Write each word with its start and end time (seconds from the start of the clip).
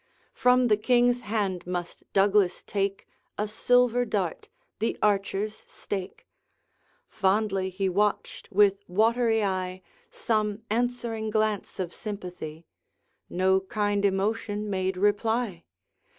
From 0.33 0.67
the 0.67 0.77
King's 0.77 1.21
hand 1.21 1.67
must 1.67 2.11
Douglas 2.11 2.63
take 2.63 3.07
A 3.37 3.47
silver 3.47 4.03
dart, 4.03 4.49
the 4.79 4.97
archers' 4.99 5.63
stake; 5.67 6.25
Fondly 7.07 7.69
he 7.69 7.87
watched, 7.87 8.51
with 8.51 8.83
watery 8.87 9.43
eye, 9.43 9.83
Some 10.09 10.63
answering 10.71 11.29
glance 11.29 11.79
of 11.79 11.93
sympathy, 11.93 12.65
No 13.29 13.59
kind 13.59 14.03
emotion 14.03 14.71
made 14.71 14.97
reply! 14.97 15.65